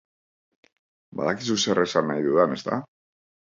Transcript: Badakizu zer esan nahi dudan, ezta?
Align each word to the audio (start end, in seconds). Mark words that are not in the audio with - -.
Badakizu 1.19 1.59
zer 1.65 1.83
esan 1.83 2.11
nahi 2.13 2.27
dudan, 2.31 2.59
ezta? 2.59 2.83